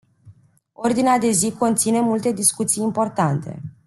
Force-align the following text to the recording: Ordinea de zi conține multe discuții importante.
Ordinea 0.73 1.17
de 1.19 1.29
zi 1.31 1.51
conține 1.51 1.99
multe 1.99 2.31
discuții 2.31 2.83
importante. 2.83 3.61